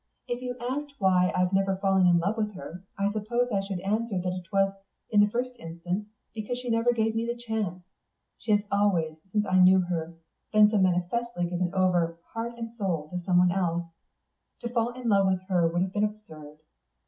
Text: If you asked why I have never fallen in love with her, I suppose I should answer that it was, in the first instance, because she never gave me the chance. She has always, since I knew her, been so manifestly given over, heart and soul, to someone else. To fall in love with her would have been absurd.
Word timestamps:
If 0.27 0.41
you 0.41 0.55
asked 0.59 0.95
why 0.97 1.31
I 1.35 1.41
have 1.41 1.53
never 1.53 1.75
fallen 1.75 2.07
in 2.07 2.17
love 2.17 2.35
with 2.35 2.55
her, 2.55 2.83
I 2.97 3.11
suppose 3.11 3.49
I 3.53 3.59
should 3.61 3.81
answer 3.81 4.17
that 4.17 4.33
it 4.33 4.51
was, 4.51 4.73
in 5.11 5.19
the 5.19 5.29
first 5.29 5.51
instance, 5.59 6.07
because 6.33 6.57
she 6.57 6.71
never 6.71 6.91
gave 6.91 7.13
me 7.15 7.27
the 7.27 7.35
chance. 7.37 7.83
She 8.39 8.51
has 8.51 8.61
always, 8.71 9.17
since 9.31 9.45
I 9.45 9.59
knew 9.59 9.81
her, 9.81 10.15
been 10.51 10.71
so 10.71 10.79
manifestly 10.79 11.47
given 11.47 11.71
over, 11.75 12.17
heart 12.33 12.53
and 12.57 12.75
soul, 12.79 13.09
to 13.11 13.19
someone 13.21 13.51
else. 13.51 13.85
To 14.61 14.69
fall 14.69 14.89
in 14.99 15.07
love 15.07 15.27
with 15.27 15.43
her 15.49 15.67
would 15.67 15.83
have 15.83 15.93
been 15.93 16.05
absurd. 16.05 16.57